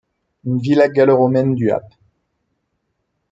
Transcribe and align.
Une 0.45 0.57
villa 0.57 0.89
gallo-romaine 0.89 1.53
du 1.53 1.69
ap. 1.69 1.83